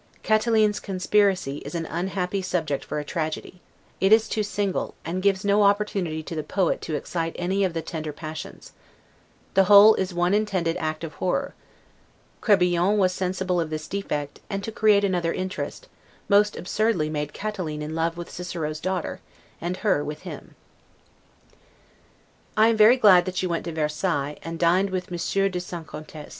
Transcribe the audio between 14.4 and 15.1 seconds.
and to create